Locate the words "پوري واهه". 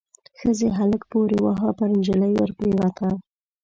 1.11-1.69